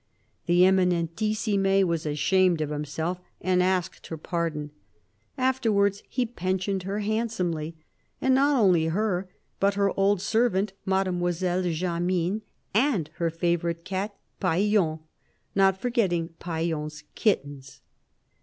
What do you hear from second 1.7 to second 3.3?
was ashamed of himself,